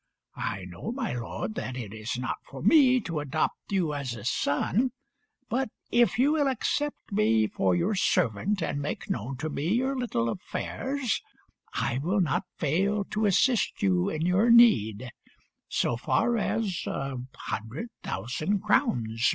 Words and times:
I 0.35 0.65
know, 0.65 0.91
my 0.91 1.13
lord, 1.13 1.53
that 1.53 1.77
it 1.77 1.93
is 1.93 2.17
not 2.17 2.37
for 2.49 2.63
me 2.63 2.99
to 3.01 3.19
adopt 3.19 3.71
you 3.71 3.93
as 3.93 4.15
a 4.15 4.25
son, 4.25 4.93
but 5.47 5.69
if 5.91 6.17
you 6.17 6.31
will 6.31 6.47
accept 6.47 7.11
me 7.11 7.45
for 7.45 7.75
your 7.75 7.93
servant 7.93 8.63
and 8.63 8.81
make 8.81 9.11
known 9.11 9.37
to 9.37 9.47
me 9.51 9.67
your 9.67 9.95
little 9.95 10.27
affairs, 10.29 11.21
I 11.75 11.99
will 12.01 12.19
not 12.19 12.45
fail 12.57 13.03
to 13.11 13.27
assist 13.27 13.83
you 13.83 14.09
in 14.09 14.25
your 14.25 14.49
need 14.49 15.11
so 15.69 15.97
far 15.97 16.35
as 16.35 16.81
a 16.87 17.17
hundred 17.35 17.89
thousand 18.01 18.61
crowns 18.63 19.07
may 19.07 19.15
go." 19.19 19.27